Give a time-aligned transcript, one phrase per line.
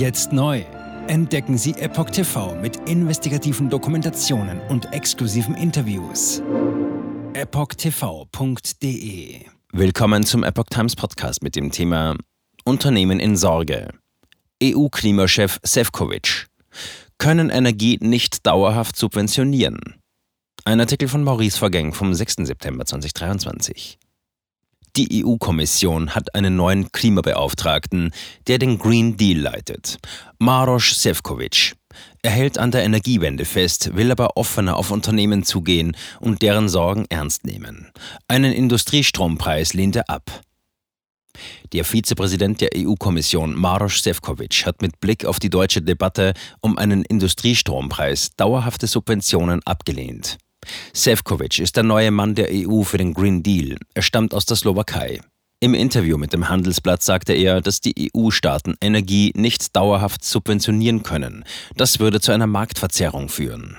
[0.00, 0.64] Jetzt neu.
[1.08, 6.40] Entdecken Sie Epoch TV mit investigativen Dokumentationen und exklusiven Interviews.
[7.34, 8.64] EpochTV.de
[9.74, 12.16] Willkommen zum Epoch Times Podcast mit dem Thema
[12.64, 13.90] Unternehmen in Sorge.
[14.62, 16.46] EU-Klimachef Sefcovic.
[17.18, 20.00] Können Energie nicht dauerhaft subventionieren?
[20.64, 22.36] Ein Artikel von Maurice Vergeng vom 6.
[22.46, 23.98] September 2023.
[24.96, 28.12] Die EU-Kommission hat einen neuen Klimabeauftragten,
[28.48, 29.98] der den Green Deal leitet.
[30.38, 31.74] Maros Sefcovic.
[32.22, 37.06] Er hält an der Energiewende fest, will aber offener auf Unternehmen zugehen und deren Sorgen
[37.08, 37.90] ernst nehmen.
[38.28, 40.42] Einen Industriestrompreis lehnt er ab.
[41.72, 47.04] Der Vizepräsident der EU-Kommission Maros Sefcovic hat mit Blick auf die deutsche Debatte um einen
[47.04, 50.38] Industriestrompreis dauerhafte Subventionen abgelehnt.
[50.92, 53.76] Sefcovic ist der neue Mann der EU für den Green Deal.
[53.94, 55.20] Er stammt aus der Slowakei.
[55.62, 61.44] Im Interview mit dem Handelsblatt sagte er, dass die EU-Staaten Energie nicht dauerhaft subventionieren können.
[61.76, 63.76] Das würde zu einer Marktverzerrung führen.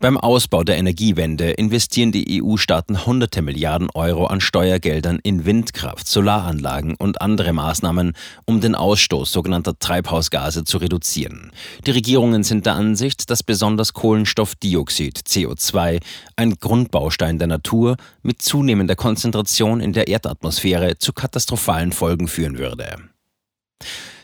[0.00, 6.94] Beim Ausbau der Energiewende investieren die EU-Staaten hunderte Milliarden Euro an Steuergeldern in Windkraft, Solaranlagen
[6.94, 8.12] und andere Maßnahmen,
[8.44, 11.52] um den Ausstoß sogenannter Treibhausgase zu reduzieren.
[11.86, 16.00] Die Regierungen sind der Ansicht, dass besonders Kohlenstoffdioxid CO2,
[16.36, 22.96] ein Grundbaustein der Natur, mit zunehmender Konzentration in der Erdatmosphäre zu katastrophalen Folgen führen würde.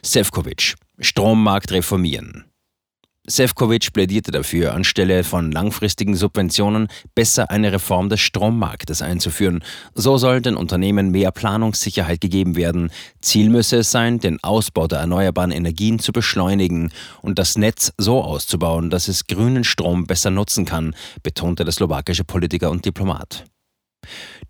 [0.02, 2.44] Sefcovic Strommarkt reformieren.
[3.26, 9.64] Sefcovic plädierte dafür, anstelle von langfristigen Subventionen besser eine Reform des Strommarktes einzuführen.
[9.94, 12.90] So soll den Unternehmen mehr Planungssicherheit gegeben werden.
[13.22, 18.22] Ziel müsse es sein, den Ausbau der erneuerbaren Energien zu beschleunigen und das Netz so
[18.22, 23.46] auszubauen, dass es grünen Strom besser nutzen kann, betonte der slowakische Politiker und Diplomat.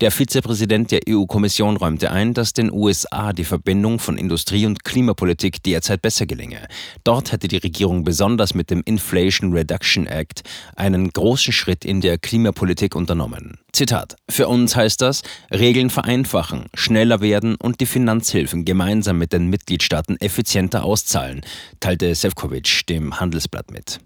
[0.01, 5.63] Der Vizepräsident der EU-Kommission räumte ein, dass den USA die Verbindung von Industrie- und Klimapolitik
[5.63, 6.67] derzeit besser gelinge.
[7.03, 10.41] Dort hätte die Regierung besonders mit dem Inflation Reduction Act
[10.75, 13.57] einen großen Schritt in der Klimapolitik unternommen.
[13.71, 15.21] Zitat: Für uns heißt das,
[15.51, 21.41] Regeln vereinfachen, schneller werden und die Finanzhilfen gemeinsam mit den Mitgliedstaaten effizienter auszahlen,
[21.79, 23.99] teilte Sefcovic dem Handelsblatt mit.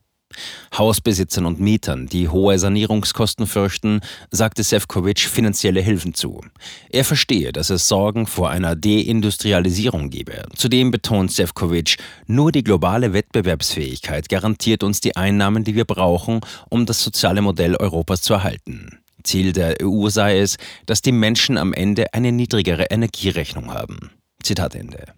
[0.78, 4.02] Hausbesitzern und Mietern, die hohe Sanierungskosten fürchten,
[4.32, 6.42] sagte Sefcovic finanzielle Hilfen zu.
[6.90, 10.44] Er verstehe, dass es Sorgen vor einer Deindustrialisierung gebe.
[10.56, 11.98] Zudem betont Sefcovic,
[12.28, 17.76] nur die globale Wettbewerbsfähigkeit garantiert uns die Einnahmen, die wir brauchen, um das soziale Modell
[17.76, 19.00] Europas zu erhalten.
[19.24, 24.12] Ziel der EU sei es, dass die Menschen am Ende eine niedrigere Energierechnung haben.
[24.42, 25.14] Zitat Ende.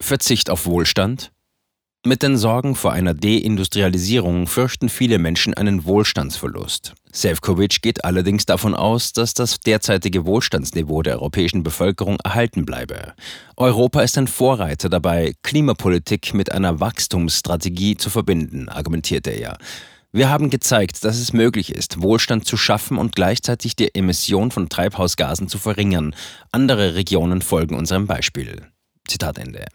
[0.00, 1.30] Verzicht auf Wohlstand?
[2.04, 6.94] Mit den Sorgen vor einer Deindustrialisierung fürchten viele Menschen einen Wohlstandsverlust.
[7.12, 13.12] Sefcovic geht allerdings davon aus, dass das derzeitige Wohlstandsniveau der europäischen Bevölkerung erhalten bleibe.
[13.56, 19.56] Europa ist ein Vorreiter dabei, Klimapolitik mit einer Wachstumsstrategie zu verbinden, argumentierte er.
[20.10, 24.68] Wir haben gezeigt, dass es möglich ist, Wohlstand zu schaffen und gleichzeitig die Emission von
[24.68, 26.16] Treibhausgasen zu verringern.
[26.50, 28.66] Andere Regionen folgen unserem Beispiel.
[29.06, 29.66] Zitat Ende.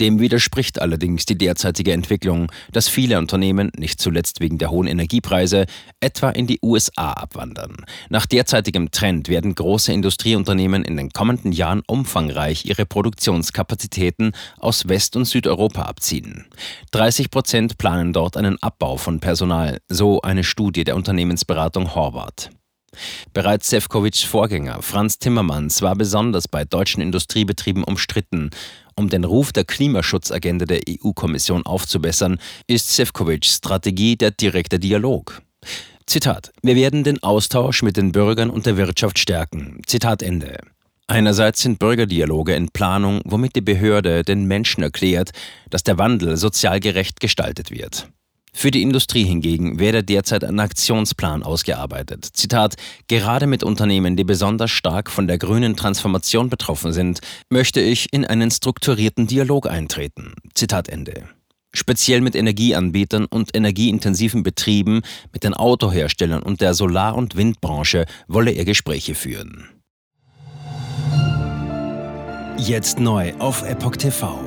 [0.00, 5.66] Dem widerspricht allerdings die derzeitige Entwicklung, dass viele Unternehmen, nicht zuletzt wegen der hohen Energiepreise,
[6.00, 7.76] etwa in die USA abwandern.
[8.08, 15.16] Nach derzeitigem Trend werden große Industrieunternehmen in den kommenden Jahren umfangreich ihre Produktionskapazitäten aus West-
[15.16, 16.46] und Südeuropa abziehen.
[16.92, 22.50] 30 Prozent planen dort einen Abbau von Personal, so eine Studie der Unternehmensberatung Horvath.
[23.32, 28.50] Bereits Sefcovics Vorgänger Franz Timmermans war besonders bei deutschen Industriebetrieben umstritten.
[28.94, 35.42] Um den Ruf der Klimaschutzagenda der EU-Kommission aufzubessern, ist Sefcovics Strategie der direkte Dialog.
[36.06, 39.80] Zitat: Wir werden den Austausch mit den Bürgern und der Wirtschaft stärken.
[39.86, 40.58] Zitat Ende.
[41.06, 45.30] Einerseits sind Bürgerdialoge in Planung, womit die Behörde den Menschen erklärt,
[45.68, 48.08] dass der Wandel sozial gerecht gestaltet wird.
[48.54, 52.28] Für die Industrie hingegen werde derzeit ein Aktionsplan ausgearbeitet.
[52.32, 52.76] Zitat,
[53.08, 58.24] gerade mit Unternehmen, die besonders stark von der grünen Transformation betroffen sind, möchte ich in
[58.24, 60.34] einen strukturierten Dialog eintreten.
[60.54, 61.28] Zitat Ende.
[61.74, 65.00] Speziell mit Energieanbietern und energieintensiven Betrieben,
[65.32, 69.70] mit den Autoherstellern und der Solar- und Windbranche wolle er Gespräche führen.
[72.58, 74.38] Jetzt neu auf Epoch TV.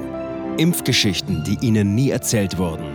[0.57, 2.94] Impfgeschichten, die Ihnen nie erzählt wurden.